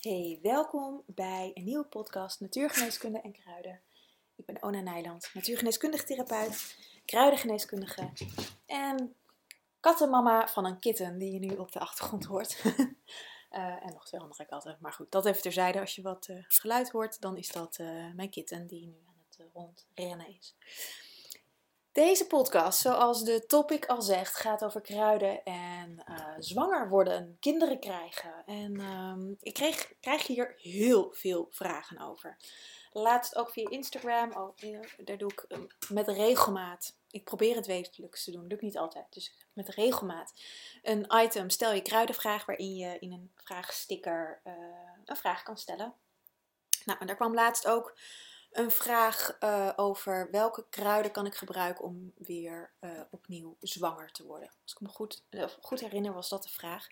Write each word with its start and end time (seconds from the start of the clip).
Hey, 0.00 0.38
welkom 0.42 1.02
bij 1.06 1.50
een 1.54 1.64
nieuwe 1.64 1.84
podcast 1.84 2.40
Natuurgeneeskunde 2.40 3.20
en 3.20 3.32
Kruiden. 3.32 3.80
Ik 4.36 4.46
ben 4.46 4.62
Ona 4.62 4.80
Nijland, 4.80 5.30
natuurgeneeskundig 5.34 6.04
therapeut, 6.04 6.76
kruidengeneeskundige 7.04 8.12
en 8.66 9.14
kattenmama 9.80 10.48
van 10.48 10.64
een 10.64 10.78
kitten 10.78 11.18
die 11.18 11.32
je 11.32 11.38
nu 11.38 11.56
op 11.56 11.72
de 11.72 11.78
achtergrond 11.78 12.24
hoort. 12.24 12.62
uh, 12.64 12.84
en 13.86 13.92
nog 13.92 14.06
twee 14.06 14.20
andere 14.20 14.46
katten, 14.46 14.76
maar 14.80 14.92
goed, 14.92 15.10
dat 15.10 15.26
even 15.26 15.42
terzijde. 15.42 15.80
Als 15.80 15.94
je 15.94 16.02
wat 16.02 16.28
uh, 16.28 16.44
geluid 16.48 16.90
hoort, 16.90 17.20
dan 17.20 17.36
is 17.36 17.48
dat 17.48 17.78
uh, 17.78 18.14
mijn 18.14 18.30
kitten 18.30 18.66
die 18.66 18.86
nu 18.86 18.98
aan 19.06 19.24
het 19.28 19.46
rondrennen 19.52 20.36
is. 20.38 20.54
Deze 21.92 22.26
podcast, 22.26 22.80
zoals 22.80 23.24
de 23.24 23.46
topic 23.46 23.86
al 23.86 24.02
zegt, 24.02 24.36
gaat 24.36 24.64
over 24.64 24.80
kruiden 24.80 25.44
en 25.44 26.04
uh, 26.08 26.26
zwanger 26.38 26.88
worden, 26.88 27.36
kinderen 27.40 27.80
krijgen. 27.80 28.42
En 28.46 28.80
um, 28.80 29.36
ik 29.40 29.54
kreeg, 29.54 29.92
krijg 30.00 30.26
hier 30.26 30.54
heel 30.56 31.12
veel 31.12 31.48
vragen 31.50 32.00
over. 32.00 32.36
Laatst 32.92 33.36
ook 33.36 33.50
via 33.50 33.70
Instagram, 33.70 34.54
daar 35.04 35.18
doe 35.18 35.32
ik 35.32 35.44
um, 35.48 35.66
met 35.88 36.08
regelmaat. 36.08 36.96
Ik 37.10 37.24
probeer 37.24 37.56
het 37.56 37.66
wekelijks 37.66 38.24
te 38.24 38.30
doen, 38.30 38.46
lukt 38.46 38.62
niet 38.62 38.78
altijd. 38.78 39.06
Dus 39.10 39.34
met 39.52 39.68
regelmaat 39.68 40.32
een 40.82 41.06
item, 41.14 41.50
stel 41.50 41.72
je 41.72 41.82
kruidenvraag, 41.82 42.44
waarin 42.44 42.76
je 42.76 42.98
in 42.98 43.12
een 43.12 43.32
vraagsticker 43.34 44.40
uh, 44.44 44.52
een 45.04 45.16
vraag 45.16 45.42
kan 45.42 45.56
stellen. 45.56 45.94
Nou, 46.84 46.98
en 46.98 47.06
daar 47.06 47.16
kwam 47.16 47.34
laatst 47.34 47.66
ook 47.66 47.96
een 48.50 48.70
vraag 48.70 49.36
uh, 49.40 49.72
over 49.76 50.28
welke 50.30 50.66
kruiden 50.70 51.12
kan 51.12 51.26
ik 51.26 51.34
gebruiken 51.34 51.84
om 51.84 52.12
weer 52.16 52.72
uh, 52.80 53.00
opnieuw 53.10 53.56
zwanger 53.60 54.12
te 54.12 54.24
worden. 54.24 54.50
Als 54.62 54.72
ik 54.72 54.80
me 54.80 54.88
goed, 54.88 55.24
uh, 55.30 55.44
goed 55.60 55.80
herinner 55.80 56.12
was 56.12 56.28
dat 56.28 56.42
de 56.42 56.48
vraag. 56.48 56.86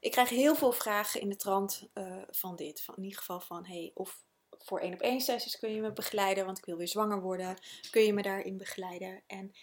Ik 0.00 0.10
krijg 0.10 0.28
heel 0.28 0.54
veel 0.54 0.72
vragen 0.72 1.20
in 1.20 1.28
de 1.28 1.36
trant 1.36 1.88
van 2.30 2.56
dit. 2.56 2.82
Van, 2.82 2.96
in 2.96 3.02
ieder 3.02 3.18
geval 3.18 3.40
van, 3.40 3.66
hey, 3.66 3.90
of 3.94 4.22
voor 4.64 4.80
één 4.80 4.94
op 4.94 5.00
één 5.00 5.20
sessies 5.20 5.58
kun 5.58 5.74
je 5.74 5.80
me 5.80 5.92
begeleiden, 5.92 6.44
want 6.44 6.58
ik 6.58 6.64
wil 6.64 6.76
weer 6.76 6.88
zwanger 6.88 7.20
worden. 7.20 7.56
Kun 7.90 8.02
je 8.02 8.12
me 8.12 8.22
daarin 8.22 8.56
begeleiden? 8.56 9.22
En 9.26 9.54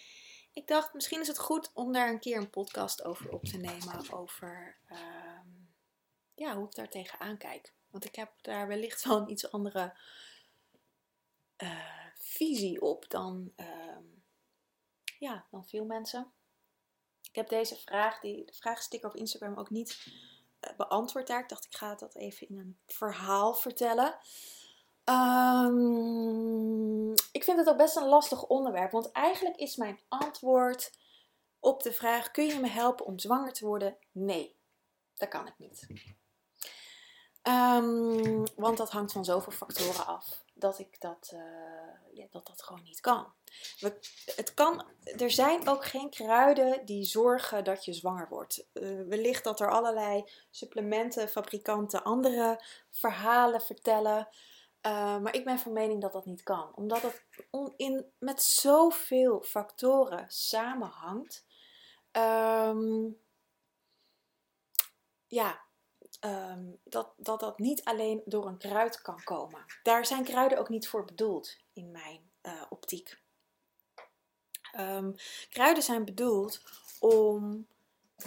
ik 0.52 0.66
dacht, 0.66 0.94
misschien 0.94 1.20
is 1.20 1.28
het 1.28 1.38
goed 1.38 1.70
om 1.74 1.92
daar 1.92 2.08
een 2.08 2.20
keer 2.20 2.36
een 2.36 2.50
podcast 2.50 3.04
over 3.04 3.30
op 3.30 3.44
te 3.44 3.56
nemen. 3.56 4.10
Over 4.12 4.76
ehm, 4.86 5.48
ja, 6.34 6.56
hoe 6.56 6.66
ik 6.66 6.74
daar 6.74 6.88
tegenaan 6.88 7.36
kijk. 7.36 7.72
Want 7.90 8.04
ik 8.04 8.14
heb 8.14 8.32
daar 8.40 8.68
wellicht 8.68 9.04
wel 9.04 9.16
een 9.16 9.30
iets 9.30 9.50
andere 9.50 9.98
uh, 11.62 12.06
visie 12.14 12.80
op 12.80 13.08
dan, 13.08 13.52
uh, 13.56 13.66
ja, 15.18 15.46
dan 15.50 15.66
veel 15.66 15.84
mensen. 15.84 16.32
Ik 17.28 17.36
heb 17.36 17.48
deze 17.48 17.76
vraag, 17.76 18.20
die 18.20 18.44
de 18.44 18.52
vraagsticker 18.52 19.08
op 19.08 19.16
Instagram 19.16 19.58
ook 19.58 19.70
niet 19.70 20.06
uh, 20.60 20.76
beantwoord 20.76 21.26
daar. 21.26 21.40
Ik 21.40 21.48
dacht, 21.48 21.64
ik 21.64 21.76
ga 21.76 21.94
dat 21.94 22.14
even 22.14 22.48
in 22.48 22.58
een 22.58 22.78
verhaal 22.86 23.54
vertellen. 23.54 24.18
Um, 25.04 27.10
ik 27.32 27.44
vind 27.44 27.58
het 27.58 27.68
ook 27.68 27.76
best 27.76 27.96
een 27.96 28.08
lastig 28.08 28.46
onderwerp, 28.46 28.90
want 28.90 29.12
eigenlijk 29.12 29.56
is 29.56 29.76
mijn 29.76 30.00
antwoord 30.08 30.98
op 31.58 31.82
de 31.82 31.92
vraag: 31.92 32.30
kun 32.30 32.46
je 32.46 32.60
me 32.60 32.68
helpen 32.68 33.06
om 33.06 33.18
zwanger 33.18 33.52
te 33.52 33.66
worden? 33.66 33.96
Nee, 34.12 34.56
dat 35.14 35.28
kan 35.28 35.46
ik 35.46 35.58
niet. 35.58 35.86
Um, 37.42 38.44
want 38.56 38.76
dat 38.76 38.90
hangt 38.90 39.12
van 39.12 39.24
zoveel 39.24 39.52
factoren 39.52 40.06
af 40.06 40.44
dat 40.60 40.78
ik 40.78 41.00
dat, 41.00 41.30
uh, 41.34 41.40
ja, 42.12 42.26
dat, 42.30 42.46
dat 42.46 42.62
gewoon 42.62 42.82
niet 42.82 43.00
kan. 43.00 43.32
We, 43.78 43.98
het 44.36 44.54
kan. 44.54 44.84
Er 45.16 45.30
zijn 45.30 45.68
ook 45.68 45.84
geen 45.84 46.10
kruiden 46.10 46.84
die 46.84 47.04
zorgen 47.04 47.64
dat 47.64 47.84
je 47.84 47.92
zwanger 47.92 48.28
wordt. 48.28 48.66
Uh, 48.72 49.08
wellicht 49.08 49.44
dat 49.44 49.60
er 49.60 49.70
allerlei 49.70 50.24
supplementen, 50.50 51.28
fabrikanten 51.28 52.04
andere 52.04 52.64
verhalen 52.90 53.60
vertellen. 53.60 54.28
Uh, 54.86 55.18
maar 55.18 55.34
ik 55.34 55.44
ben 55.44 55.58
van 55.58 55.72
mening 55.72 56.00
dat 56.00 56.12
dat 56.12 56.26
niet 56.26 56.42
kan. 56.42 56.74
Omdat 56.74 57.02
het 57.02 57.24
in, 57.76 58.12
met 58.18 58.42
zoveel 58.42 59.42
factoren 59.42 60.24
samenhangt. 60.28 61.46
Um, 62.12 63.18
ja, 65.26 65.60
um, 66.20 66.78
dat, 66.84 67.12
dat 67.16 67.40
dat 67.40 67.58
niet 67.58 67.84
alleen 67.84 68.22
door 68.24 68.46
een 68.46 68.58
kruid 68.58 69.02
kan 69.02 69.22
komen. 69.24 69.64
Daar 69.82 70.06
zijn 70.06 70.24
kruiden 70.24 70.58
ook 70.58 70.68
niet 70.68 70.88
voor 70.88 71.04
bedoeld 71.04 71.56
in 71.72 71.90
mijn 71.90 72.30
uh, 72.42 72.62
optiek. 72.68 73.22
Um, 74.78 75.14
kruiden 75.48 75.82
zijn 75.82 76.04
bedoeld 76.04 76.62
om 77.00 77.66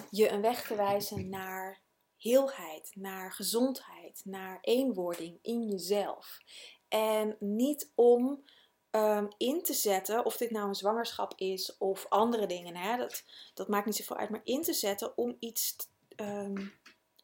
je 0.10 0.30
een 0.30 0.42
weg 0.42 0.68
te 0.68 0.76
wijzen 0.76 1.30
naar 1.30 1.82
heelheid, 2.18 2.92
naar 2.96 3.32
gezondheid, 3.34 4.22
naar 4.26 4.58
eenwording 4.62 5.40
in 5.42 5.68
jezelf. 5.68 6.40
En 6.88 7.36
niet 7.40 7.92
om 7.96 8.44
um, 8.92 9.28
in 9.38 9.64
te 9.64 9.74
zetten, 9.74 10.26
of 10.26 10.38
dit 10.38 10.52
nou 10.52 10.68
een 10.68 10.76
zwangerschap 10.76 11.34
is 11.36 11.78
of 11.78 12.06
andere 12.10 12.46
dingen, 12.46 12.76
hè, 12.76 12.98
dat, 12.98 13.24
dat 13.54 13.68
maakt 13.68 13.86
niet 13.86 13.96
zoveel 13.96 14.18
uit, 14.18 14.30
maar 14.30 14.42
in 14.44 14.62
te 14.62 14.74
zetten 14.74 15.18
om 15.18 15.36
iets 15.40 15.76
um, 16.16 16.74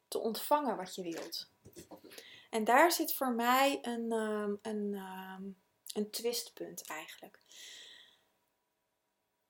te 0.09 0.19
ontvangen 0.19 0.77
wat 0.77 0.95
je 0.95 1.01
wilt. 1.01 1.51
En 2.49 2.63
daar 2.63 2.91
zit 2.91 3.13
voor 3.13 3.33
mij 3.33 3.79
een, 3.81 4.11
um, 4.11 4.59
een, 4.61 4.93
um, 4.93 5.57
een 5.93 6.11
twistpunt 6.11 6.87
eigenlijk. 6.87 7.39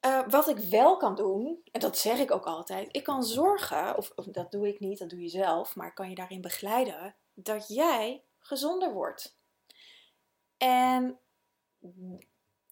Uh, 0.05 0.27
wat 0.27 0.47
ik 0.47 0.57
wel 0.57 0.97
kan 0.97 1.15
doen, 1.15 1.61
en 1.71 1.79
dat 1.79 1.97
zeg 1.97 2.19
ik 2.19 2.31
ook 2.31 2.45
altijd, 2.45 2.87
ik 2.91 3.03
kan 3.03 3.23
zorgen, 3.23 3.97
of, 3.97 4.11
of, 4.15 4.25
dat 4.25 4.51
doe 4.51 4.67
ik 4.67 4.79
niet, 4.79 4.99
dat 4.99 5.09
doe 5.09 5.21
je 5.21 5.29
zelf, 5.29 5.75
maar 5.75 5.87
ik 5.87 5.95
kan 5.95 6.09
je 6.09 6.15
daarin 6.15 6.41
begeleiden, 6.41 7.15
dat 7.33 7.67
jij 7.67 8.23
gezonder 8.39 8.93
wordt. 8.93 9.37
En 10.57 11.19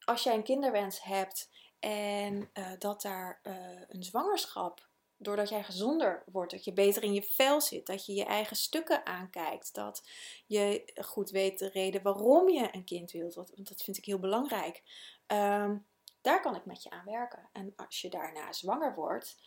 als 0.05 0.23
jij 0.23 0.35
een 0.35 0.43
kinderwens 0.43 1.03
hebt 1.03 1.49
en 1.79 2.49
uh, 2.53 2.71
dat 2.77 3.01
daar 3.01 3.39
uh, 3.43 3.81
een 3.87 4.03
zwangerschap 4.03 4.86
doordat 5.17 5.49
jij 5.49 5.63
gezonder 5.63 6.23
wordt, 6.25 6.51
dat 6.51 6.63
je 6.63 6.73
beter 6.73 7.03
in 7.03 7.13
je 7.13 7.23
vel 7.23 7.61
zit, 7.61 7.85
dat 7.85 8.05
je 8.05 8.13
je 8.13 8.25
eigen 8.25 8.55
stukken 8.55 9.05
aankijkt, 9.05 9.73
dat 9.73 10.09
je 10.45 10.91
goed 11.01 11.29
weet 11.29 11.59
de 11.59 11.69
reden 11.69 12.01
waarom 12.01 12.49
je 12.49 12.69
een 12.71 12.85
kind 12.85 13.11
wilt, 13.11 13.35
want 13.35 13.67
dat 13.67 13.83
vind 13.83 13.97
ik 13.97 14.05
heel 14.05 14.19
belangrijk. 14.19 14.83
Um, 15.27 15.85
daar 16.21 16.41
kan 16.41 16.55
ik 16.55 16.65
met 16.65 16.83
je 16.83 16.89
aan 16.89 17.05
werken. 17.05 17.49
En 17.53 17.73
als 17.75 18.01
je 18.01 18.09
daarna 18.09 18.53
zwanger 18.53 18.95
wordt, 18.95 19.37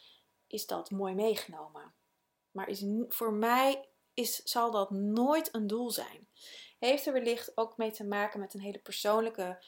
is 0.46 0.66
dat 0.66 0.90
mooi 0.90 1.14
meegenomen. 1.14 1.94
Maar 2.50 2.68
is, 2.68 2.84
voor 3.08 3.32
mij 3.32 3.88
is, 4.14 4.36
zal 4.36 4.70
dat 4.70 4.90
nooit 4.90 5.54
een 5.54 5.66
doel 5.66 5.90
zijn. 5.90 6.28
Heeft 6.78 7.06
er 7.06 7.12
wellicht 7.12 7.56
ook 7.56 7.76
mee 7.76 7.90
te 7.90 8.04
maken 8.04 8.40
met 8.40 8.54
een 8.54 8.60
hele 8.60 8.78
persoonlijke 8.78 9.64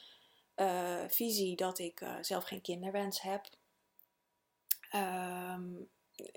uh, 0.55 1.03
visie 1.07 1.55
dat 1.55 1.79
ik 1.79 2.01
uh, 2.01 2.17
zelf 2.21 2.43
geen 2.43 2.61
kinderwens 2.61 3.21
heb. 3.21 3.45
Um, 4.95 5.89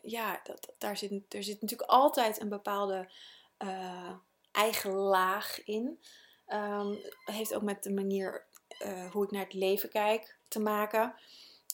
ja, 0.03 0.41
dat, 0.45 0.75
daar 0.79 0.97
zit, 0.97 1.35
er 1.35 1.43
zit 1.43 1.61
natuurlijk 1.61 1.91
altijd 1.91 2.41
een 2.41 2.49
bepaalde 2.49 3.11
uh, 3.59 4.13
eigen 4.53 4.93
laag 4.93 5.65
in. 5.65 6.01
Um, 6.49 6.99
heeft 7.25 7.55
ook 7.55 7.63
met 7.63 7.83
de 7.83 7.93
manier 7.93 8.47
uh, 8.85 9.11
hoe 9.11 9.25
ik 9.25 9.31
naar 9.31 9.45
het 9.45 9.53
leven 9.53 9.89
kijk 9.89 10.39
te 10.49 10.61
maken. 10.61 11.15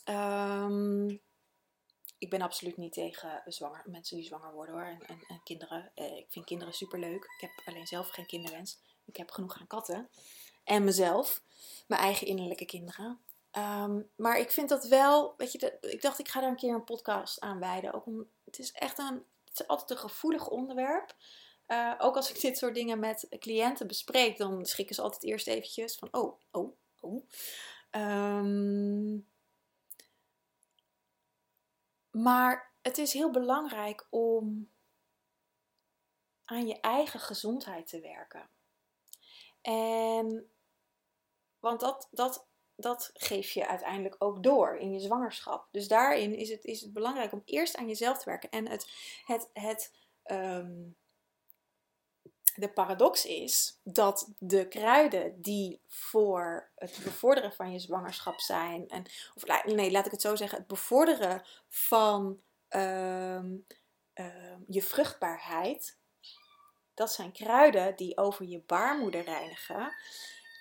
Um, 0.04 1.20
ik 2.18 2.30
ben 2.30 2.42
absoluut 2.42 2.76
niet 2.76 2.92
tegen 2.92 3.42
zwanger, 3.46 3.82
mensen 3.86 4.16
die 4.16 4.26
zwanger 4.26 4.52
worden 4.52 4.74
hoor. 4.74 4.84
En, 4.84 5.00
en, 5.06 5.24
en 5.28 5.40
kinderen. 5.44 5.92
Uh, 5.94 6.16
ik 6.16 6.26
vind 6.28 6.44
kinderen 6.44 6.74
superleuk. 6.74 7.24
Ik 7.24 7.40
heb 7.40 7.50
alleen 7.64 7.86
zelf 7.86 8.08
geen 8.08 8.26
kinderwens. 8.26 8.78
Ik 9.04 9.16
heb 9.16 9.30
genoeg 9.30 9.60
aan 9.60 9.66
katten. 9.66 10.08
En 10.64 10.84
mezelf. 10.84 11.42
Mijn 11.86 12.00
eigen 12.00 12.26
innerlijke 12.26 12.64
kinderen. 12.64 13.20
Um, 13.56 14.10
maar 14.16 14.38
ik 14.38 14.50
vind 14.50 14.68
dat 14.68 14.84
wel, 14.84 15.34
weet 15.36 15.52
je, 15.52 15.58
de, 15.58 15.78
ik 15.80 16.02
dacht 16.02 16.18
ik 16.18 16.28
ga 16.28 16.40
daar 16.40 16.48
een 16.48 16.56
keer 16.56 16.74
een 16.74 16.84
podcast 16.84 17.40
aan 17.40 17.58
wijden. 17.58 17.92
Ook 17.92 18.06
om, 18.06 18.30
het 18.44 18.58
is 18.58 18.72
echt 18.72 18.98
een, 18.98 19.26
het 19.44 19.60
is 19.60 19.66
altijd 19.66 19.90
een 19.90 20.08
gevoelig 20.08 20.48
onderwerp. 20.48 21.14
Uh, 21.66 21.94
ook 21.98 22.16
als 22.16 22.30
ik 22.30 22.40
dit 22.40 22.58
soort 22.58 22.74
dingen 22.74 22.98
met 22.98 23.26
cliënten 23.38 23.86
bespreek, 23.86 24.36
dan 24.36 24.64
schrikken 24.64 24.94
ze 24.94 25.02
altijd 25.02 25.22
eerst 25.22 25.46
eventjes 25.46 25.96
van, 25.96 26.08
oh, 26.12 26.40
oh, 26.50 26.76
oh. 27.00 27.28
Um, 27.90 29.30
maar 32.10 32.74
het 32.82 32.98
is 32.98 33.12
heel 33.12 33.30
belangrijk 33.30 34.06
om 34.10 34.70
aan 36.44 36.66
je 36.66 36.80
eigen 36.80 37.20
gezondheid 37.20 37.88
te 37.88 38.00
werken. 38.00 38.48
En, 39.60 40.50
want 41.58 41.80
dat, 41.80 42.08
dat 42.10 42.46
dat 42.76 43.10
geef 43.14 43.50
je 43.50 43.68
uiteindelijk 43.68 44.14
ook 44.18 44.42
door 44.42 44.76
in 44.76 44.92
je 44.92 45.00
zwangerschap. 45.00 45.68
Dus 45.70 45.88
daarin 45.88 46.36
is 46.36 46.48
het, 46.50 46.64
is 46.64 46.80
het 46.80 46.92
belangrijk 46.92 47.32
om 47.32 47.42
eerst 47.44 47.76
aan 47.76 47.88
jezelf 47.88 48.18
te 48.18 48.24
werken. 48.24 48.50
En 48.50 48.68
het, 48.68 48.90
het, 49.24 49.50
het, 49.52 49.92
um, 50.24 50.96
de 52.54 52.68
paradox 52.68 53.26
is 53.26 53.80
dat 53.82 54.32
de 54.38 54.68
kruiden 54.68 55.40
die 55.40 55.80
voor 55.86 56.70
het 56.74 57.00
bevorderen 57.04 57.52
van 57.52 57.72
je 57.72 57.78
zwangerschap 57.78 58.40
zijn, 58.40 58.88
en, 58.88 59.04
of 59.34 59.64
nee, 59.64 59.90
laat 59.90 60.06
ik 60.06 60.12
het 60.12 60.20
zo 60.20 60.36
zeggen, 60.36 60.58
het 60.58 60.66
bevorderen 60.66 61.46
van 61.68 62.40
um, 62.68 63.66
um, 64.14 64.64
je 64.68 64.82
vruchtbaarheid, 64.82 65.98
dat 66.94 67.12
zijn 67.12 67.32
kruiden 67.32 67.96
die 67.96 68.16
over 68.16 68.44
je 68.44 68.60
baarmoeder 68.60 69.24
reinigen 69.24 69.94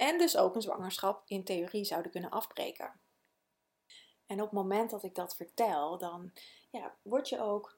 en 0.02 0.18
dus 0.18 0.38
ook 0.38 0.56
een 0.56 0.62
zwangerschap 0.62 1.24
in 1.26 1.44
theorie 1.44 1.84
zouden 1.84 2.12
kunnen 2.12 2.30
afbreken. 2.30 3.00
En 4.26 4.42
op 4.42 4.50
het 4.50 4.52
moment 4.52 4.90
dat 4.90 5.04
ik 5.04 5.16
dat 5.16 5.36
vertel, 5.36 5.98
dan 5.98 6.32
ja, 6.70 6.96
word 7.02 7.30
je 7.30 7.40
ook 7.40 7.78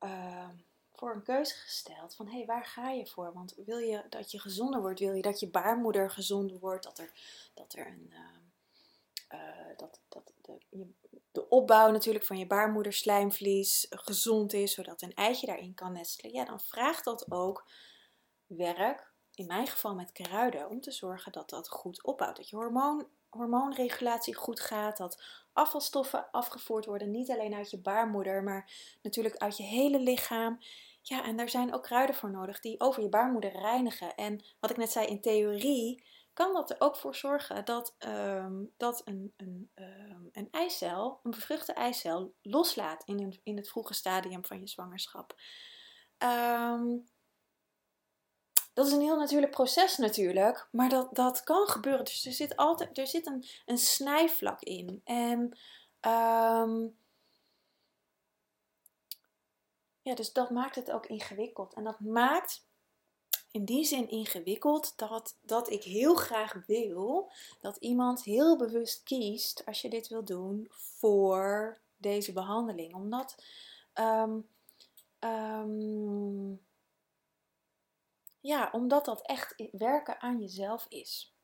uh, 0.00 0.48
voor 0.92 1.14
een 1.14 1.22
keuze 1.22 1.54
gesteld 1.54 2.14
van 2.14 2.26
hé, 2.26 2.36
hey, 2.36 2.46
waar 2.46 2.64
ga 2.64 2.90
je 2.90 3.06
voor? 3.06 3.32
Want 3.32 3.54
wil 3.66 3.78
je 3.78 4.04
dat 4.08 4.30
je 4.30 4.38
gezonder 4.38 4.80
wordt? 4.80 5.00
Wil 5.00 5.12
je 5.12 5.22
dat 5.22 5.40
je 5.40 5.50
baarmoeder 5.50 6.10
gezonder 6.10 6.58
wordt? 6.58 6.84
Dat 6.84 6.98
er, 6.98 7.12
dat 7.54 7.72
er 7.72 7.86
een. 7.86 8.12
Uh, 8.12 9.40
uh, 9.40 9.76
dat, 9.76 10.00
dat 10.08 10.32
de, 10.42 10.86
de 11.32 11.48
opbouw 11.48 11.90
natuurlijk 11.90 12.24
van 12.24 12.38
je 12.38 12.46
baarmoederslijmvlies 12.46 13.86
gezond 13.90 14.52
is, 14.52 14.72
zodat 14.74 15.02
een 15.02 15.14
eitje 15.14 15.46
daarin 15.46 15.74
kan 15.74 15.92
nestelen. 15.92 16.32
Ja, 16.32 16.44
dan 16.44 16.60
vraagt 16.60 17.04
dat 17.04 17.30
ook 17.30 17.68
werk, 18.46 19.11
in 19.42 19.48
mijn 19.48 19.66
geval 19.66 19.94
met 19.94 20.12
kruiden, 20.12 20.68
om 20.68 20.80
te 20.80 20.90
zorgen 20.90 21.32
dat 21.32 21.50
dat 21.50 21.68
goed 21.68 22.04
opbouwt. 22.04 22.36
Dat 22.36 22.48
je 22.48 22.56
hormoon, 22.56 23.06
hormoonregulatie 23.28 24.34
goed 24.34 24.60
gaat, 24.60 24.96
dat 24.96 25.22
afvalstoffen 25.52 26.30
afgevoerd 26.30 26.84
worden, 26.84 27.10
niet 27.10 27.30
alleen 27.30 27.54
uit 27.54 27.70
je 27.70 27.78
baarmoeder, 27.78 28.42
maar 28.42 28.70
natuurlijk 29.02 29.36
uit 29.36 29.56
je 29.56 29.62
hele 29.62 29.98
lichaam. 29.98 30.58
Ja, 31.02 31.24
en 31.24 31.36
daar 31.36 31.48
zijn 31.48 31.74
ook 31.74 31.82
kruiden 31.82 32.14
voor 32.14 32.30
nodig 32.30 32.60
die 32.60 32.80
over 32.80 33.02
je 33.02 33.08
baarmoeder 33.08 33.50
reinigen. 33.50 34.14
En 34.14 34.44
wat 34.60 34.70
ik 34.70 34.76
net 34.76 34.90
zei, 34.90 35.06
in 35.06 35.20
theorie 35.20 36.04
kan 36.32 36.52
dat 36.52 36.70
er 36.70 36.76
ook 36.78 36.96
voor 36.96 37.14
zorgen 37.14 37.64
dat, 37.64 37.96
um, 37.98 38.72
dat 38.76 39.02
een, 39.04 39.32
een, 39.36 39.70
um, 39.74 40.28
een 40.32 40.48
eicel, 40.50 41.20
een 41.22 41.30
bevruchte 41.30 41.72
eicel, 41.72 42.34
loslaat 42.42 43.02
in, 43.04 43.40
in 43.42 43.56
het 43.56 43.68
vroege 43.68 43.94
stadium 43.94 44.44
van 44.44 44.60
je 44.60 44.68
zwangerschap. 44.68 45.34
Um, 46.18 47.04
dat 48.72 48.86
is 48.86 48.92
een 48.92 49.00
heel 49.00 49.16
natuurlijk 49.16 49.52
proces 49.52 49.96
natuurlijk, 49.96 50.68
maar 50.70 50.88
dat, 50.88 51.14
dat 51.14 51.42
kan 51.42 51.68
gebeuren. 51.68 52.04
Dus 52.04 52.26
er 52.26 52.32
zit 52.32 52.56
altijd 52.56 52.98
er 52.98 53.06
zit 53.06 53.26
een, 53.26 53.44
een 53.66 53.78
snijvlak 53.78 54.60
in. 54.60 55.00
En 55.04 55.56
ja, 60.02 60.14
dus 60.14 60.32
dat 60.32 60.50
maakt 60.50 60.74
het 60.74 60.90
ook 60.90 61.06
ingewikkeld. 61.06 61.74
En 61.74 61.84
dat 61.84 62.00
maakt 62.00 62.66
in 63.50 63.64
die 63.64 63.84
zin 63.84 64.08
ingewikkeld 64.08 64.92
dat, 64.96 65.38
dat 65.42 65.70
ik 65.70 65.82
heel 65.82 66.14
graag 66.14 66.66
wil 66.66 67.32
dat 67.60 67.76
iemand 67.76 68.24
heel 68.24 68.56
bewust 68.56 69.02
kiest, 69.02 69.66
als 69.66 69.82
je 69.82 69.88
dit 69.88 70.08
wil 70.08 70.24
doen, 70.24 70.68
voor 70.70 71.80
deze 71.96 72.32
behandeling. 72.32 72.94
Omdat 72.94 73.44
um, 73.94 74.48
um, 75.20 76.60
ja, 78.42 78.68
omdat 78.72 79.04
dat 79.04 79.26
echt 79.26 79.68
werken 79.72 80.20
aan 80.20 80.40
jezelf 80.40 80.86
is. 80.88 81.34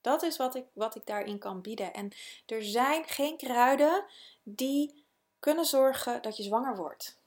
Dat 0.00 0.22
is 0.22 0.36
wat 0.36 0.54
ik, 0.54 0.66
wat 0.72 0.94
ik 0.94 1.06
daarin 1.06 1.38
kan 1.38 1.60
bieden. 1.60 1.92
En 1.92 2.12
er 2.46 2.64
zijn 2.64 3.04
geen 3.04 3.36
kruiden 3.36 4.04
die 4.42 5.04
kunnen 5.38 5.64
zorgen 5.64 6.22
dat 6.22 6.36
je 6.36 6.42
zwanger 6.42 6.76
wordt. 6.76 7.20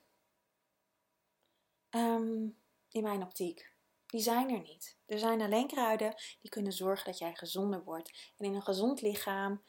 Um, 1.90 2.58
in 2.92 3.04
mijn 3.04 3.24
optiek. 3.24 3.74
Die 4.06 4.22
zijn 4.22 4.50
er 4.50 4.62
niet. 4.62 4.98
Er 5.06 5.20
zijn 5.20 5.42
alleen 5.42 5.68
kruiden 5.68 6.16
die 6.42 6.52
kunnen 6.52 6.74
zorgen 6.74 7.06
dat 7.06 7.18
jij 7.18 7.36
gezonder 7.36 7.84
wordt. 7.84 8.34
En 8.38 8.46
in 8.46 8.54
een 8.54 8.62
gezond 8.62 9.02
lichaam 9.02 9.64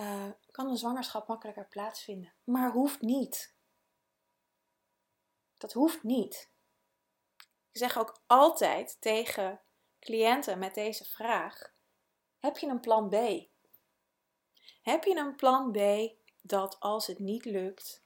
uh, 0.00 0.30
kan 0.50 0.68
een 0.68 0.76
zwangerschap 0.76 1.28
makkelijker 1.28 1.68
plaatsvinden. 1.68 2.32
Maar 2.44 2.72
hoeft 2.72 3.00
niet. 3.00 3.54
Dat 5.56 5.72
hoeft 5.72 6.02
niet. 6.02 6.50
Zeg 7.78 7.98
ook 7.98 8.22
altijd 8.26 8.96
tegen 9.00 9.60
cliënten 10.00 10.58
met 10.58 10.74
deze 10.74 11.04
vraag: 11.04 11.72
heb 12.38 12.58
je 12.58 12.66
een 12.66 12.80
plan 12.80 13.08
B? 13.08 13.14
Heb 14.82 15.04
je 15.04 15.16
een 15.16 15.36
plan 15.36 15.72
B 15.72 15.78
dat 16.42 16.80
als 16.80 17.06
het 17.06 17.18
niet 17.18 17.44
lukt, 17.44 18.04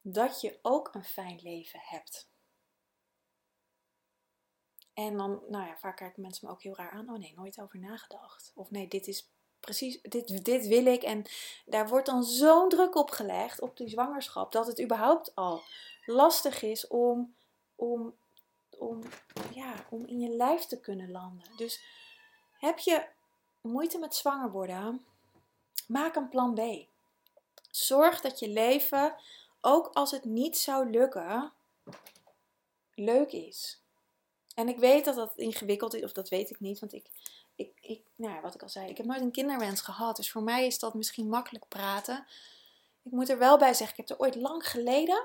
dat 0.00 0.40
je 0.40 0.58
ook 0.62 0.94
een 0.94 1.04
fijn 1.04 1.40
leven 1.42 1.80
hebt? 1.82 2.30
En 4.94 5.16
dan, 5.16 5.42
nou 5.48 5.66
ja, 5.66 5.76
vaak 5.76 5.96
kijken 5.96 6.22
mensen 6.22 6.46
me 6.46 6.52
ook 6.52 6.62
heel 6.62 6.76
raar 6.76 6.90
aan. 6.90 7.10
Oh 7.10 7.18
nee, 7.18 7.34
nooit 7.36 7.60
over 7.60 7.78
nagedacht. 7.78 8.52
Of 8.54 8.70
nee, 8.70 8.88
dit 8.88 9.06
is 9.06 9.30
precies, 9.60 10.00
dit, 10.02 10.44
dit 10.44 10.66
wil 10.66 10.86
ik. 10.86 11.02
En 11.02 11.24
daar 11.66 11.88
wordt 11.88 12.06
dan 12.06 12.24
zo'n 12.24 12.68
druk 12.68 12.94
op 12.94 13.10
gelegd, 13.10 13.60
op 13.60 13.76
die 13.76 13.88
zwangerschap, 13.88 14.52
dat 14.52 14.66
het 14.66 14.80
überhaupt 14.80 15.34
al 15.34 15.62
lastig 16.04 16.62
is 16.62 16.86
om, 16.86 17.34
om, 17.74 18.14
om, 18.78 19.02
ja, 19.54 19.74
om 19.90 20.06
in 20.06 20.20
je 20.20 20.28
lijf 20.28 20.64
te 20.64 20.80
kunnen 20.80 21.10
landen. 21.10 21.46
Dus 21.56 21.82
heb 22.58 22.78
je 22.78 23.06
moeite 23.60 23.98
met 23.98 24.14
zwanger 24.14 24.50
worden, 24.50 25.04
maak 25.86 26.16
een 26.16 26.28
plan 26.28 26.54
B. 26.54 26.86
Zorg 27.70 28.20
dat 28.20 28.38
je 28.38 28.48
leven, 28.48 29.14
ook 29.60 29.90
als 29.92 30.10
het 30.10 30.24
niet 30.24 30.58
zou 30.58 30.90
lukken, 30.90 31.52
leuk 32.94 33.32
is. 33.32 33.82
En 34.54 34.68
ik 34.68 34.78
weet 34.78 35.04
dat 35.04 35.14
dat 35.14 35.32
ingewikkeld 35.36 35.94
is, 35.94 36.02
of 36.02 36.12
dat 36.12 36.28
weet 36.28 36.50
ik 36.50 36.60
niet, 36.60 36.78
want 36.78 36.92
ik, 36.92 37.06
ik, 37.54 37.78
ik 37.80 38.02
nou 38.14 38.34
ja, 38.34 38.40
wat 38.40 38.54
ik 38.54 38.62
al 38.62 38.68
zei, 38.68 38.88
ik 38.88 38.96
heb 38.96 39.06
nooit 39.06 39.20
een 39.20 39.30
kinderwens 39.30 39.80
gehad. 39.80 40.16
Dus 40.16 40.30
voor 40.30 40.42
mij 40.42 40.66
is 40.66 40.78
dat 40.78 40.94
misschien 40.94 41.28
makkelijk 41.28 41.68
praten. 41.68 42.26
Ik 43.02 43.12
moet 43.12 43.28
er 43.28 43.38
wel 43.38 43.58
bij 43.58 43.74
zeggen, 43.74 43.98
ik 43.98 44.08
heb 44.08 44.18
er 44.18 44.24
ooit 44.24 44.34
lang 44.34 44.68
geleden, 44.68 45.24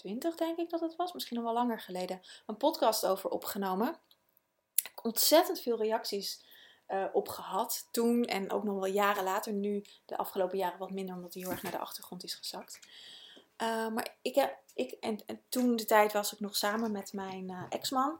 2020 0.00 0.36
denk 0.36 0.58
ik 0.58 0.70
dat 0.70 0.80
het 0.80 0.96
was, 0.96 1.12
misschien 1.12 1.36
nog 1.36 1.44
wel 1.44 1.54
langer 1.54 1.80
geleden, 1.80 2.20
een 2.46 2.56
podcast 2.56 3.06
over 3.06 3.30
opgenomen. 3.30 3.96
Ik 4.74 5.04
ontzettend 5.04 5.60
veel 5.60 5.76
reacties 5.76 6.44
uh, 6.88 7.04
op 7.12 7.28
gehad 7.28 7.88
toen 7.90 8.24
en 8.24 8.50
ook 8.50 8.64
nog 8.64 8.74
wel 8.74 8.92
jaren 8.92 9.24
later. 9.24 9.52
Nu 9.52 9.84
de 10.04 10.16
afgelopen 10.16 10.58
jaren 10.58 10.78
wat 10.78 10.90
minder, 10.90 11.14
omdat 11.14 11.34
hij 11.34 11.42
heel 11.42 11.52
erg 11.52 11.62
naar 11.62 11.72
de 11.72 11.78
achtergrond 11.78 12.24
is 12.24 12.34
gezakt. 12.34 12.78
Uh, 13.62 13.88
maar 13.88 14.16
ik 14.22 14.34
heb, 14.34 14.58
ik, 14.74 14.90
en, 14.90 15.18
en, 15.26 15.40
toen 15.48 15.76
de 15.76 15.84
tijd 15.84 16.12
was 16.12 16.32
ik 16.32 16.40
nog 16.40 16.56
samen 16.56 16.92
met 16.92 17.12
mijn 17.12 17.50
uh, 17.50 17.62
ex-man. 17.68 18.18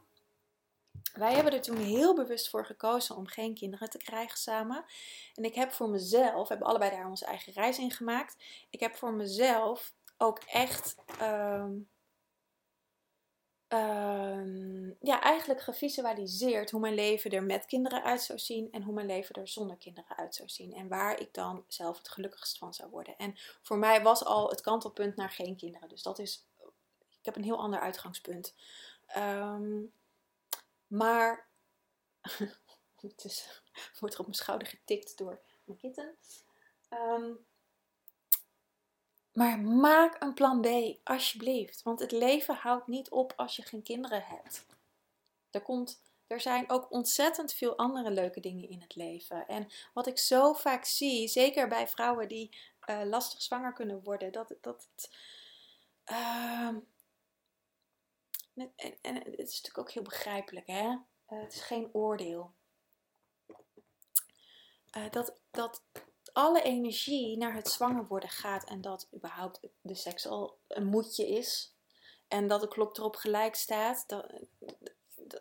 Wij 1.13 1.35
hebben 1.35 1.53
er 1.53 1.61
toen 1.61 1.77
heel 1.77 2.15
bewust 2.15 2.51
voor 2.51 2.67
gekozen 2.67 3.17
om 3.17 3.27
geen 3.27 3.55
kinderen 3.55 3.91
te 3.91 3.99
krijgen 3.99 4.39
samen. 4.39 4.85
En 5.35 5.45
ik 5.45 5.55
heb 5.55 5.73
voor 5.73 5.89
mezelf, 5.89 6.43
we 6.43 6.49
hebben 6.49 6.69
allebei 6.69 6.91
daar 6.91 7.09
onze 7.09 7.25
eigen 7.25 7.53
reis 7.53 7.79
in 7.79 7.91
gemaakt. 7.91 8.37
Ik 8.71 8.81
heb 8.81 8.97
voor 8.97 9.13
mezelf 9.13 9.93
ook 10.23 10.39
echt 10.39 10.97
um, 11.23 11.89
um, 13.69 14.97
ja, 15.01 15.23
eigenlijk 15.23 15.61
gevisualiseerd 15.61 16.71
hoe 16.71 16.81
mijn 16.81 16.95
leven 16.95 17.31
er 17.31 17.43
met 17.43 17.67
kinderen 17.67 18.03
uit 18.03 18.23
zou 18.23 18.39
zien 18.39 18.73
en 18.73 18.83
hoe 18.83 18.95
mijn 18.95 19.07
leven 19.07 19.35
er 19.35 19.49
zonder 19.49 19.77
kinderen 19.77 20.17
uit 20.17 20.35
zou 20.35 20.49
zien. 20.49 20.75
En 20.75 20.89
waar 20.89 21.21
ik 21.21 21.35
dan 21.35 21.65
zelf 21.69 21.99
het 21.99 22.09
gelukkigst 22.09 22.59
van 22.59 22.75
zou 22.75 22.91
worden. 22.91 23.17
En 23.17 23.35
voor 23.63 23.79
mij 23.79 24.03
was 24.03 24.25
al 24.25 24.49
het 24.49 24.61
kantelpunt 24.61 25.17
naar 25.17 25.31
geen 25.31 25.57
kinderen. 25.57 25.89
Dus 25.89 26.03
dat 26.03 26.19
is, 26.19 26.47
ik 27.19 27.25
heb 27.25 27.37
een 27.37 27.45
heel 27.45 27.61
ander 27.61 27.81
uitgangspunt. 27.81 28.55
Um, 29.17 29.93
maar, 30.87 31.49
het 33.01 33.25
is, 33.25 33.63
wordt 34.01 34.15
er 34.15 34.21
op 34.21 34.27
mijn 34.27 34.39
schouder 34.39 34.69
getikt 34.69 35.19
door 35.19 35.41
mijn 35.65 35.79
kitten. 35.79 36.17
Maar 39.41 39.59
maak 39.59 40.23
een 40.23 40.35
plan 40.35 40.61
B, 40.61 40.99
alsjeblieft. 41.05 41.83
Want 41.83 42.01
het 42.01 42.13
leven 42.13 42.55
houdt 42.55 42.87
niet 42.87 43.11
op 43.11 43.33
als 43.37 43.57
je 43.57 43.63
geen 43.63 43.83
kinderen 43.83 44.23
hebt. 44.23 44.67
Er, 45.51 45.63
komt, 45.63 46.03
er 46.27 46.41
zijn 46.41 46.71
ook 46.71 46.91
ontzettend 46.91 47.53
veel 47.53 47.77
andere 47.77 48.11
leuke 48.11 48.41
dingen 48.41 48.69
in 48.69 48.81
het 48.81 48.95
leven. 48.95 49.47
En 49.47 49.69
wat 49.93 50.07
ik 50.07 50.19
zo 50.19 50.53
vaak 50.53 50.85
zie, 50.85 51.29
zeker 51.29 51.69
bij 51.69 51.89
vrouwen 51.89 52.29
die 52.29 52.57
uh, 52.91 53.01
lastig 53.05 53.43
zwanger 53.43 53.73
kunnen 53.73 54.03
worden, 54.03 54.33
dat, 54.33 54.55
dat 54.61 54.89
het. 54.95 55.11
Uh, 56.11 56.67
en, 59.03 59.15
het 59.15 59.39
is 59.39 59.63
natuurlijk 59.63 59.79
ook 59.79 59.91
heel 59.91 60.03
begrijpelijk, 60.03 60.67
hè? 60.67 60.89
Uh, 60.89 60.99
het 61.27 61.53
is 61.53 61.61
geen 61.61 61.89
oordeel. 61.93 62.53
Uh, 64.97 65.11
dat, 65.11 65.41
dat 65.51 65.83
alle 66.33 66.63
energie 66.63 67.37
naar 67.37 67.55
het 67.55 67.69
zwanger 67.69 68.07
worden 68.07 68.29
gaat 68.29 68.65
en 68.65 68.81
dat 68.81 69.09
überhaupt 69.15 69.61
de 69.81 69.95
seks 69.95 70.27
al 70.27 70.59
een 70.69 70.87
moedje 70.87 71.29
is 71.29 71.75
en 72.29 72.47
dat 72.47 72.61
de 72.61 72.69
klok 72.69 72.97
erop 72.97 73.17
gelijk 73.17 73.55
staat, 73.55 74.05
dat, 74.09 74.27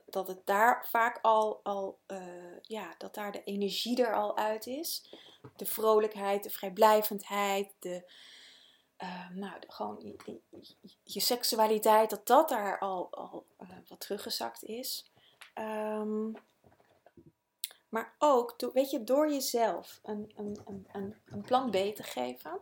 dat 0.06 0.28
het 0.28 0.46
daar 0.46 0.88
vaak 0.90 1.20
al, 1.22 1.60
al 1.64 2.00
uh, 2.08 2.58
ja, 2.62 2.96
dat 2.98 3.14
daar 3.14 3.32
de 3.32 3.44
energie 3.44 4.04
er 4.04 4.16
al 4.16 4.38
uit 4.38 4.68
is. 4.68 5.14
De 5.56 5.66
vrolijkheid, 5.66 6.44
de 6.44 6.50
vrijblijvendheid, 6.50 7.72
de, 7.80 8.12
uh, 9.04 9.30
nou, 9.30 9.54
gewoon 9.68 10.18
je, 11.04 11.20
seksualiteit, 11.20 12.10
dat 12.10 12.28
dat 12.28 12.50
daar 12.50 12.80
al, 12.80 13.12
al 13.12 13.46
uh, 13.62 13.70
wat 13.88 14.00
teruggezakt 14.00 14.64
is. 14.64 15.12
Um, 15.56 16.34
maar 17.90 18.16
ook, 18.18 18.72
weet 18.74 18.90
je, 18.90 19.04
door 19.04 19.32
jezelf 19.32 20.00
een, 20.04 20.32
een, 20.36 20.58
een, 20.92 21.16
een 21.26 21.42
plan 21.42 21.70
B 21.70 21.74
te 21.74 22.04
geven, 22.04 22.62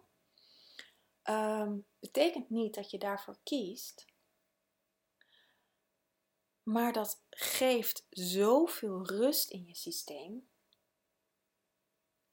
um, 1.24 1.86
betekent 2.00 2.50
niet 2.50 2.74
dat 2.74 2.91
je 2.91 2.98
daarvoor 2.98 3.38
kiest. 3.43 4.05
Maar 6.63 6.93
dat 6.93 7.22
geeft 7.29 8.07
zoveel 8.10 9.05
rust 9.05 9.50
in 9.50 9.65
je 9.65 9.75
systeem. 9.75 10.50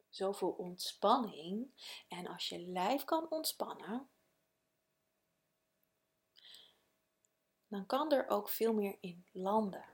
Zoveel 0.09 0.51
ontspanning. 0.51 1.67
En 2.09 2.27
als 2.27 2.49
je 2.49 2.59
lijf 2.59 3.05
kan 3.05 3.31
ontspannen, 3.31 4.09
dan 7.69 7.87
kan 7.87 8.13
er 8.13 8.29
ook 8.29 8.49
veel 8.49 8.73
meer 8.73 8.97
in 9.01 9.27
landen. 9.33 9.85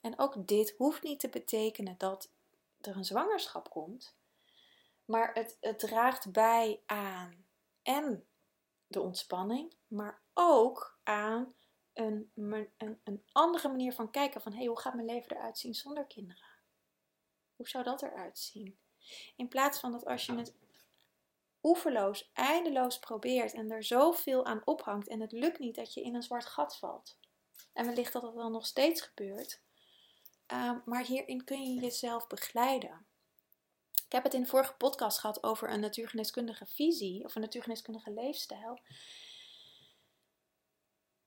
En 0.00 0.18
ook 0.18 0.46
dit 0.46 0.74
hoeft 0.76 1.02
niet 1.02 1.20
te 1.20 1.28
betekenen 1.28 1.94
dat 1.98 2.30
er 2.86 2.96
een 2.96 3.04
zwangerschap 3.04 3.70
komt, 3.70 4.16
maar 5.04 5.34
het, 5.34 5.56
het 5.60 5.78
draagt 5.78 6.32
bij 6.32 6.82
aan 6.86 7.46
en 7.82 8.26
de 8.86 9.00
ontspanning, 9.00 9.74
maar 9.86 10.22
ook 10.34 10.98
aan 11.02 11.54
een, 11.92 12.30
een, 12.34 13.00
een 13.04 13.24
andere 13.32 13.68
manier 13.68 13.92
van 13.92 14.10
kijken 14.10 14.40
van 14.40 14.52
hey, 14.52 14.66
hoe 14.66 14.80
gaat 14.80 14.94
mijn 14.94 15.06
leven 15.06 15.36
eruit 15.36 15.58
zien 15.58 15.74
zonder 15.74 16.06
kinderen? 16.06 16.48
Hoe 17.56 17.68
zou 17.68 17.84
dat 17.84 18.02
eruit 18.02 18.38
zien? 18.38 18.78
In 19.36 19.48
plaats 19.48 19.78
van 19.78 19.92
dat 19.92 20.06
als 20.06 20.26
je 20.26 20.34
het 20.34 20.54
oeverloos, 21.62 22.30
eindeloos 22.32 22.98
probeert 22.98 23.52
en 23.52 23.70
er 23.70 23.84
zoveel 23.84 24.44
aan 24.44 24.62
ophangt 24.64 25.08
en 25.08 25.20
het 25.20 25.32
lukt 25.32 25.58
niet 25.58 25.74
dat 25.74 25.94
je 25.94 26.02
in 26.02 26.14
een 26.14 26.22
zwart 26.22 26.46
gat 26.46 26.76
valt. 26.76 27.18
En 27.72 27.86
wellicht 27.86 28.12
dat 28.12 28.22
dat 28.22 28.34
wel 28.34 28.50
nog 28.50 28.66
steeds 28.66 29.00
gebeurt. 29.00 29.62
Ehm, 30.46 30.78
maar 30.84 31.04
hierin 31.04 31.44
kun 31.44 31.62
je 31.62 31.80
jezelf 31.80 32.26
begeleiden. 32.26 33.06
Ik 34.06 34.12
heb 34.12 34.22
het 34.22 34.34
in 34.34 34.40
de 34.40 34.48
vorige 34.48 34.74
podcast 34.74 35.18
gehad 35.18 35.42
over 35.42 35.70
een 35.70 35.80
natuurgeneeskundige 35.80 36.66
visie 36.66 37.24
of 37.24 37.34
een 37.34 37.40
natuurgeneeskundige 37.40 38.10
leefstijl. 38.10 38.80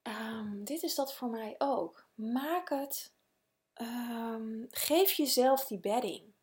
Ehm, 0.01 0.63
dit 0.63 0.83
is 0.83 0.95
dat 0.95 1.13
voor 1.13 1.29
mij 1.29 1.55
ook. 1.57 2.07
Maak 2.13 2.69
het. 2.69 3.13
Ehm, 3.73 4.65
geef 4.69 5.11
jezelf 5.11 5.65
die 5.65 5.79
bedding. 5.79 6.33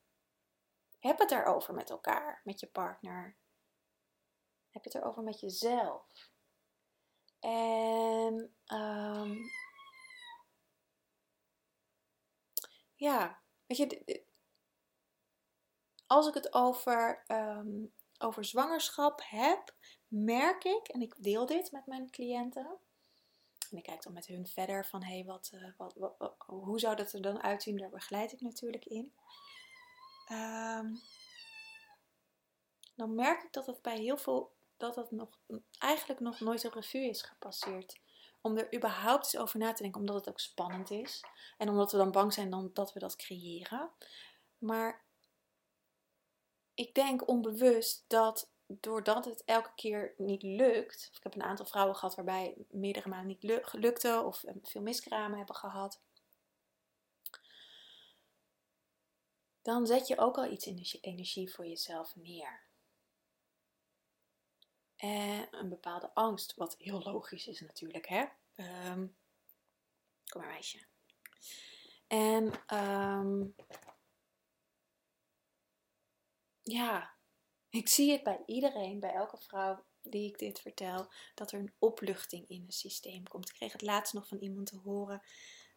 Heb 1.00 1.18
het 1.18 1.30
erover 1.30 1.74
met 1.74 1.90
elkaar, 1.90 2.40
met 2.44 2.60
je 2.60 2.66
partner. 2.66 3.36
Heb 4.70 4.84
het 4.84 4.94
erover 4.94 5.22
met 5.22 5.40
jezelf. 5.40 6.30
En 7.40 8.54
ja, 13.04 13.40
weet 13.66 13.78
je, 13.78 14.22
als 16.06 16.26
ik 16.26 16.34
het 16.34 16.52
over, 16.54 17.24
um, 17.28 17.92
over 18.18 18.44
zwangerschap 18.44 19.20
heb, 19.24 19.74
merk 20.08 20.64
ik, 20.64 20.88
en 20.88 21.00
ik 21.00 21.14
deel 21.18 21.46
dit 21.46 21.72
met 21.72 21.86
mijn 21.86 22.10
cliënten, 22.10 22.78
en 23.70 23.76
ik 23.76 23.82
kijk 23.82 24.02
dan 24.02 24.12
met 24.12 24.26
hun 24.26 24.46
verder 24.46 24.86
van, 24.86 25.02
hé, 25.02 25.14
hey, 25.14 25.24
wat, 25.24 25.50
uh, 25.54 25.68
wat, 25.76 25.94
wat, 25.94 26.34
hoe 26.46 26.80
zou 26.80 26.96
dat 26.96 27.12
er 27.12 27.22
dan 27.22 27.42
uitzien? 27.42 27.76
Daar 27.76 27.90
begeleid 27.90 28.32
ik 28.32 28.40
natuurlijk 28.40 28.84
in. 28.84 29.12
Um, 30.32 31.00
dan 32.96 33.14
merk 33.14 33.42
ik 33.42 33.52
dat 33.52 33.66
het 33.66 33.82
bij 33.82 33.98
heel 33.98 34.16
veel, 34.16 34.53
dat 34.84 34.96
het 34.96 35.10
nog, 35.10 35.38
eigenlijk 35.78 36.20
nog 36.20 36.40
nooit 36.40 36.64
een 36.64 36.72
revue 36.72 37.08
is 37.08 37.22
gepasseerd 37.22 38.00
om 38.40 38.56
er 38.56 38.74
überhaupt 38.74 39.24
eens 39.24 39.36
over 39.36 39.58
na 39.58 39.72
te 39.72 39.82
denken, 39.82 40.00
omdat 40.00 40.16
het 40.16 40.28
ook 40.28 40.40
spannend 40.40 40.90
is. 40.90 41.24
En 41.58 41.68
omdat 41.68 41.92
we 41.92 41.98
dan 41.98 42.10
bang 42.10 42.32
zijn 42.32 42.50
dan 42.50 42.70
dat 42.72 42.92
we 42.92 42.98
dat 42.98 43.16
creëren. 43.16 43.90
Maar 44.58 45.04
ik 46.74 46.94
denk 46.94 47.28
onbewust 47.28 48.04
dat 48.06 48.50
doordat 48.66 49.24
het 49.24 49.44
elke 49.44 49.70
keer 49.74 50.14
niet 50.16 50.42
lukt. 50.42 51.10
Ik 51.14 51.22
heb 51.22 51.34
een 51.34 51.42
aantal 51.42 51.66
vrouwen 51.66 51.96
gehad 51.96 52.14
waarbij 52.14 52.54
meerdere 52.70 53.08
maanden 53.08 53.26
niet 53.40 53.72
lukte 53.72 54.22
of 54.26 54.44
eh, 54.44 54.54
veel 54.62 54.82
miskramen 54.82 55.36
hebben 55.36 55.56
gehad. 55.56 56.00
Dan 59.62 59.86
zet 59.86 60.08
je 60.08 60.18
ook 60.18 60.36
al 60.36 60.50
iets 60.50 60.66
in 60.66 60.86
energie 61.00 61.54
voor 61.54 61.66
jezelf 61.66 62.16
neer. 62.16 62.62
En 65.04 65.48
een 65.50 65.68
bepaalde 65.68 66.14
angst, 66.14 66.54
wat 66.54 66.76
heel 66.78 67.02
logisch 67.02 67.46
is 67.46 67.60
natuurlijk, 67.60 68.06
hè. 68.08 68.24
Um, 68.90 69.16
kom 70.26 70.40
maar 70.40 70.50
meisje. 70.50 70.86
En 72.06 72.52
um, 72.78 73.54
ja, 76.62 77.14
ik 77.68 77.88
zie 77.88 78.12
het 78.12 78.22
bij 78.22 78.42
iedereen, 78.46 79.00
bij 79.00 79.12
elke 79.12 79.36
vrouw 79.36 79.84
die 80.02 80.28
ik 80.28 80.38
dit 80.38 80.60
vertel, 80.60 81.12
dat 81.34 81.52
er 81.52 81.58
een 81.58 81.74
opluchting 81.78 82.48
in 82.48 82.62
het 82.62 82.74
systeem 82.74 83.28
komt. 83.28 83.48
Ik 83.48 83.54
kreeg 83.54 83.72
het 83.72 83.82
laatst 83.82 84.14
nog 84.14 84.28
van 84.28 84.38
iemand 84.38 84.66
te 84.66 84.78
horen. 84.78 85.22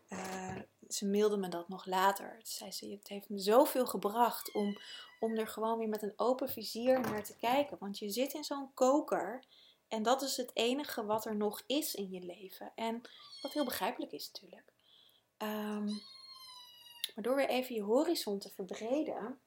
Uh, 0.10 0.56
ze 0.88 1.08
mailde 1.08 1.38
me 1.38 1.48
dat 1.48 1.70
nog 1.70 1.86
later. 1.86 2.40
Zei 2.44 2.72
ze, 2.72 2.90
het 2.90 3.08
heeft 3.08 3.30
me 3.30 3.40
zoveel 3.40 3.86
gebracht 3.86 4.54
om, 4.54 4.78
om 5.20 5.38
er 5.38 5.48
gewoon 5.48 5.78
weer 5.78 5.90
met 5.90 6.02
een 6.02 6.14
open 6.16 6.50
vizier 6.50 7.00
naar 7.00 7.24
te 7.24 7.38
kijken. 7.38 7.78
Want 7.80 7.98
je 7.98 8.10
zit 8.10 8.34
in 8.34 8.44
zo'n 8.44 8.74
koker 8.74 9.44
en 9.88 10.04
dat 10.04 10.22
is 10.22 10.38
het 10.38 10.52
enige 10.54 11.06
wat 11.06 11.26
er 11.26 11.36
nog 11.36 11.64
is 11.66 11.96
in 11.96 12.12
je 12.12 12.22
leven. 12.22 12.72
En 12.76 13.02
wat 13.42 13.54
heel 13.54 13.66
begrijpelijk 13.66 14.12
is 14.12 14.32
natuurlijk. 14.32 14.74
Um, 15.38 16.02
maar 17.16 17.24
door 17.24 17.36
weer 17.36 17.50
even 17.50 17.76
je 17.76 17.82
horizon 17.82 18.40
te 18.40 18.50
verbreden, 18.50 19.40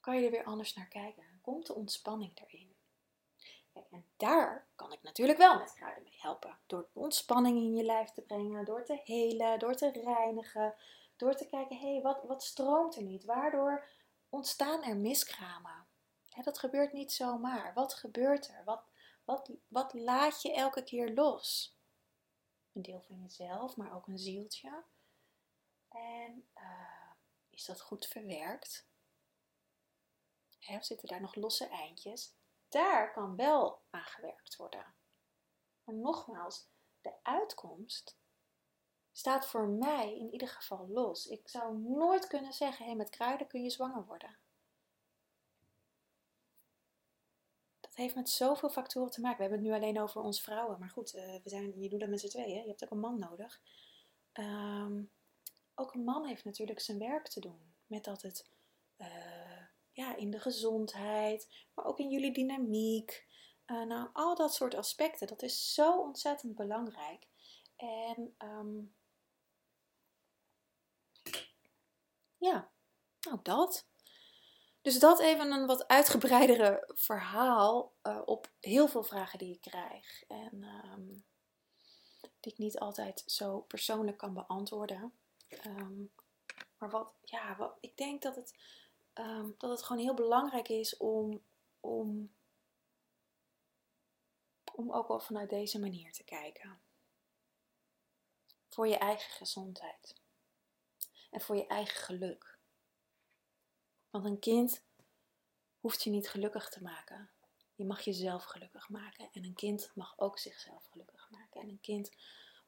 kan 0.00 0.16
je 0.16 0.24
er 0.24 0.30
weer 0.30 0.44
anders 0.44 0.74
naar 0.74 0.88
kijken. 0.88 1.38
Komt 1.42 1.66
de 1.66 1.74
ontspanning 1.74 2.40
erin. 2.40 2.71
En 3.72 4.06
daar 4.16 4.68
kan 4.74 4.92
ik 4.92 5.02
natuurlijk 5.02 5.38
wel 5.38 5.58
met 5.58 5.72
kruiden 5.72 6.02
mee 6.02 6.18
helpen. 6.20 6.58
Door 6.66 6.88
ontspanning 6.92 7.56
in 7.56 7.74
je 7.74 7.82
lijf 7.82 8.10
te 8.10 8.22
brengen, 8.22 8.64
door 8.64 8.84
te 8.84 9.00
helen, 9.04 9.58
door 9.58 9.74
te 9.74 9.90
reinigen, 9.90 10.74
door 11.16 11.34
te 11.34 11.46
kijken, 11.46 11.76
hé, 11.76 11.92
hey, 11.92 12.02
wat, 12.02 12.22
wat 12.22 12.42
stroomt 12.42 12.96
er 12.96 13.02
niet? 13.02 13.24
Waardoor 13.24 13.88
ontstaan 14.28 14.82
er 14.82 14.96
miskramen? 14.96 15.86
dat 16.40 16.58
gebeurt 16.58 16.92
niet 16.92 17.12
zomaar. 17.12 17.74
Wat 17.74 17.94
gebeurt 17.94 18.48
er? 18.48 18.64
Wat, 18.64 18.84
wat, 19.24 19.50
wat 19.68 19.92
laat 19.92 20.42
je 20.42 20.54
elke 20.54 20.84
keer 20.84 21.14
los? 21.14 21.76
Een 22.72 22.82
deel 22.82 23.00
van 23.00 23.20
jezelf, 23.20 23.76
maar 23.76 23.94
ook 23.94 24.06
een 24.06 24.18
zieltje. 24.18 24.84
En 25.88 26.48
uh, 26.54 27.12
is 27.50 27.64
dat 27.64 27.80
goed 27.80 28.06
verwerkt? 28.06 28.86
Hè, 30.58 30.82
zitten 30.82 31.08
daar 31.08 31.20
nog 31.20 31.34
losse 31.34 31.68
eindjes? 31.68 32.34
Daar 32.72 33.12
kan 33.12 33.36
wel 33.36 33.82
aan 33.90 34.04
gewerkt 34.04 34.56
worden. 34.56 34.94
Maar 35.84 35.94
nogmaals, 35.94 36.68
de 37.00 37.12
uitkomst 37.22 38.18
staat 39.12 39.46
voor 39.46 39.68
mij 39.68 40.18
in 40.18 40.32
ieder 40.32 40.48
geval 40.48 40.88
los. 40.88 41.26
Ik 41.26 41.48
zou 41.48 41.78
nooit 41.78 42.26
kunnen 42.26 42.52
zeggen: 42.52 42.86
hé, 42.86 42.94
met 42.94 43.10
kruiden 43.10 43.46
kun 43.46 43.62
je 43.62 43.70
zwanger 43.70 44.04
worden. 44.04 44.38
dat 47.92 48.00
heeft 48.00 48.14
met 48.14 48.30
zoveel 48.30 48.70
factoren 48.70 49.10
te 49.10 49.20
maken. 49.20 49.36
We 49.36 49.42
hebben 49.42 49.60
het 49.60 49.68
nu 49.68 49.74
alleen 49.74 50.00
over 50.00 50.20
ons 50.20 50.42
vrouwen. 50.42 50.78
Maar 50.78 50.88
goed, 50.90 51.14
uh, 51.14 51.22
we 51.42 51.48
zijn, 51.48 51.80
je 51.80 51.88
doet 51.88 52.00
dat 52.00 52.08
met 52.08 52.20
z'n 52.20 52.28
tweeën. 52.28 52.62
Je 52.62 52.68
hebt 52.68 52.84
ook 52.84 52.90
een 52.90 52.98
man 52.98 53.18
nodig. 53.18 53.60
Um, 54.32 55.10
ook 55.74 55.94
een 55.94 56.04
man 56.04 56.26
heeft 56.26 56.44
natuurlijk 56.44 56.80
zijn 56.80 56.98
werk 56.98 57.28
te 57.28 57.40
doen. 57.40 57.74
Met 57.86 58.04
dat 58.04 58.22
het 58.22 58.48
uh, 58.98 59.06
ja, 59.92 60.16
in 60.16 60.30
de 60.30 60.40
gezondheid, 60.40 61.48
maar 61.74 61.84
ook 61.84 61.98
in 61.98 62.10
jullie 62.10 62.32
dynamiek. 62.32 63.26
Uh, 63.66 63.82
nou, 63.82 64.08
al 64.12 64.34
dat 64.34 64.54
soort 64.54 64.74
aspecten, 64.74 65.26
dat 65.26 65.42
is 65.42 65.74
zo 65.74 66.00
ontzettend 66.00 66.54
belangrijk. 66.54 67.26
En 67.76 68.34
um, 68.38 68.94
ja, 72.38 72.70
nou 73.20 73.38
dat. 73.42 73.86
Dus 74.82 74.98
dat 74.98 75.20
even 75.20 75.52
een 75.52 75.66
wat 75.66 75.88
uitgebreidere 75.88 76.90
verhaal 76.94 77.92
uh, 78.02 78.22
op 78.24 78.52
heel 78.60 78.88
veel 78.88 79.02
vragen 79.02 79.38
die 79.38 79.54
ik 79.54 79.60
krijg. 79.60 80.24
En 80.28 80.64
um, 80.94 81.24
die 82.20 82.52
ik 82.52 82.58
niet 82.58 82.78
altijd 82.78 83.22
zo 83.26 83.60
persoonlijk 83.60 84.18
kan 84.18 84.34
beantwoorden. 84.34 85.12
Um, 85.66 86.12
maar 86.78 86.90
wat, 86.90 87.14
ja, 87.22 87.56
wat, 87.56 87.76
ik 87.80 87.96
denk 87.96 88.22
dat 88.22 88.36
het, 88.36 88.54
um, 89.14 89.54
dat 89.58 89.70
het 89.70 89.82
gewoon 89.82 90.02
heel 90.02 90.14
belangrijk 90.14 90.68
is 90.68 90.96
om, 90.96 91.42
om, 91.80 92.34
om 94.74 94.92
ook 94.92 95.08
wel 95.08 95.20
vanuit 95.20 95.50
deze 95.50 95.78
manier 95.78 96.12
te 96.12 96.24
kijken. 96.24 96.80
Voor 98.68 98.88
je 98.88 98.98
eigen 98.98 99.30
gezondheid. 99.30 100.20
En 101.30 101.40
voor 101.40 101.56
je 101.56 101.66
eigen 101.66 102.00
geluk. 102.00 102.58
Want 104.10 104.24
een 104.24 104.38
kind 104.38 104.82
hoeft 105.80 106.02
je 106.02 106.10
niet 106.10 106.28
gelukkig 106.28 106.68
te 106.68 106.82
maken. 106.82 107.30
Je 107.74 107.84
mag 107.84 108.00
jezelf 108.00 108.44
gelukkig 108.44 108.88
maken. 108.88 109.28
En 109.32 109.44
een 109.44 109.54
kind 109.54 109.90
mag 109.94 110.18
ook 110.18 110.38
zichzelf 110.38 110.86
gelukkig 110.90 111.30
maken. 111.30 111.60
En 111.60 111.68
een 111.68 111.80
kind 111.80 112.10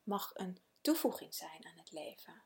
mag 0.03 0.31
een 0.35 0.59
toevoeging 0.81 1.35
zijn 1.35 1.67
aan 1.67 1.79
het 1.79 1.93
leven. 1.93 2.43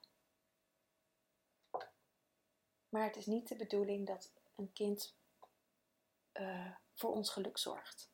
Maar 2.88 3.04
het 3.04 3.16
is 3.16 3.26
niet 3.26 3.48
de 3.48 3.56
bedoeling 3.56 4.06
dat 4.06 4.32
een 4.56 4.72
kind 4.72 5.14
uh, 6.32 6.74
voor 6.94 7.10
ons 7.10 7.30
geluk 7.30 7.58
zorgt. 7.58 8.10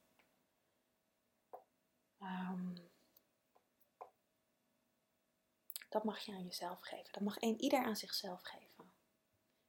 Um, 2.20 2.74
dat 5.88 6.04
mag 6.04 6.18
je 6.18 6.32
aan 6.32 6.44
jezelf 6.44 6.80
geven. 6.80 7.12
Dat 7.12 7.22
mag 7.22 7.38
ieder 7.38 7.84
aan 7.84 7.96
zichzelf 7.96 8.42
geven. 8.42 8.92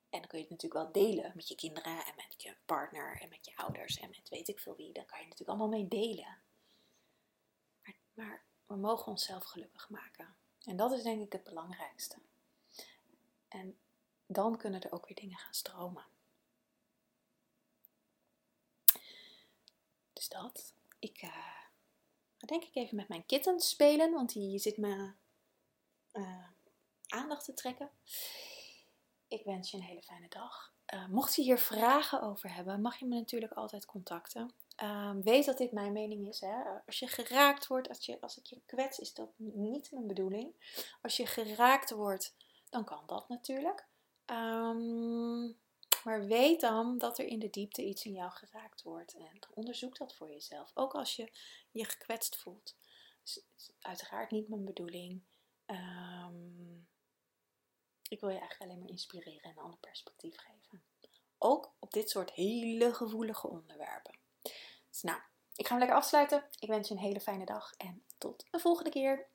En 0.09 0.19
dan 0.21 0.29
kun 0.29 0.39
je 0.39 0.45
het 0.45 0.53
natuurlijk 0.61 0.83
wel 0.83 1.03
delen 1.03 1.31
met 1.35 1.47
je 1.47 1.55
kinderen 1.55 2.05
en 2.05 2.15
met 2.15 2.41
je 2.41 2.55
partner 2.65 3.21
en 3.21 3.29
met 3.29 3.45
je 3.45 3.55
ouders 3.55 3.99
en 3.99 4.09
met 4.09 4.29
weet 4.29 4.47
ik 4.47 4.59
veel 4.59 4.75
wie. 4.75 4.93
Daar 4.93 5.05
kan 5.05 5.19
je 5.19 5.23
natuurlijk 5.23 5.49
allemaal 5.49 5.79
mee 5.79 5.87
delen. 5.87 6.37
Maar, 7.81 7.95
maar 8.13 8.43
we 8.65 8.75
mogen 8.75 9.11
onszelf 9.11 9.43
gelukkig 9.43 9.89
maken. 9.89 10.35
En 10.63 10.75
dat 10.75 10.91
is 10.91 11.03
denk 11.03 11.25
ik 11.25 11.31
het 11.31 11.43
belangrijkste. 11.43 12.17
En 13.47 13.77
dan 14.27 14.57
kunnen 14.57 14.81
er 14.81 14.91
ook 14.91 15.07
weer 15.07 15.15
dingen 15.15 15.37
gaan 15.37 15.53
stromen. 15.53 16.05
Dus 20.13 20.29
dat. 20.29 20.73
Ik 20.99 21.17
ga 21.17 21.55
denk 22.45 22.63
ik 22.63 22.75
even 22.75 22.95
met 22.95 23.07
mijn 23.07 23.25
kitten 23.25 23.59
spelen, 23.59 24.11
want 24.11 24.33
die 24.33 24.59
zit 24.59 24.77
me 24.77 25.11
uh, 26.13 26.47
aandacht 27.07 27.45
te 27.45 27.53
trekken. 27.53 27.89
Ik 29.27 29.43
wens 29.43 29.71
je 29.71 29.77
een 29.77 29.83
hele 29.83 30.03
fijne 30.03 30.29
dag. 30.29 30.73
Uh, 30.93 31.07
mocht 31.07 31.35
je 31.35 31.41
hier 31.41 31.57
vragen 31.57 32.21
over 32.21 32.53
hebben, 32.53 32.81
mag 32.81 32.97
je 32.97 33.05
me 33.05 33.15
natuurlijk 33.15 33.53
altijd 33.53 33.85
contacten. 33.85 34.53
Uh, 34.83 35.11
weet 35.23 35.45
dat 35.45 35.57
dit 35.57 35.71
mijn 35.71 35.91
mening 35.91 36.27
is. 36.27 36.39
Hè? 36.39 36.63
Als 36.85 36.99
je 36.99 37.07
geraakt 37.07 37.67
wordt, 37.67 37.89
als, 37.89 38.05
je, 38.05 38.21
als 38.21 38.37
ik 38.37 38.45
je 38.45 38.61
kwets, 38.65 38.99
is 38.99 39.13
dat 39.13 39.29
niet 39.37 39.91
mijn 39.91 40.07
bedoeling. 40.07 40.53
Als 41.01 41.17
je 41.17 41.25
geraakt 41.25 41.91
wordt, 41.91 42.35
dan 42.69 42.83
kan 42.83 43.03
dat 43.05 43.29
natuurlijk. 43.29 43.87
Um, 44.25 45.57
maar 46.03 46.25
weet 46.25 46.61
dan 46.61 46.97
dat 46.97 47.17
er 47.17 47.25
in 47.25 47.39
de 47.39 47.49
diepte 47.49 47.83
iets 47.85 48.05
in 48.05 48.13
jou 48.13 48.31
geraakt 48.31 48.81
wordt. 48.81 49.13
En 49.13 49.39
onderzoek 49.53 49.97
dat 49.97 50.15
voor 50.15 50.29
jezelf. 50.29 50.71
Ook 50.73 50.95
als 50.95 51.15
je 51.15 51.31
je 51.71 51.85
gekwetst 51.85 52.35
voelt. 52.35 52.75
Dus 53.21 53.43
uiteraard 53.79 54.31
niet 54.31 54.47
mijn 54.47 54.65
bedoeling. 54.65 55.21
Um, 55.65 56.87
ik 58.09 58.19
wil 58.19 58.29
je 58.29 58.37
eigenlijk 58.37 58.71
alleen 58.71 58.79
maar 58.79 58.89
inspireren 58.89 59.41
en 59.41 59.49
een 59.49 59.63
ander 59.63 59.79
perspectief 59.79 60.37
geven. 60.37 60.83
Ook 61.37 61.73
op 61.79 61.91
dit 61.91 62.09
soort 62.09 62.31
hele 62.31 62.93
gevoelige 62.93 63.47
onderwerpen. 63.47 64.17
Dus 64.89 65.01
nou, 65.01 65.19
ik 65.55 65.65
ga 65.65 65.69
hem 65.69 65.79
lekker 65.79 65.97
afsluiten. 65.97 66.43
Ik 66.59 66.69
wens 66.69 66.87
je 66.87 66.93
een 66.93 66.99
hele 66.99 67.21
fijne 67.21 67.45
dag 67.45 67.73
en 67.73 68.03
tot 68.17 68.45
de 68.51 68.59
volgende 68.59 68.89
keer. 68.89 69.27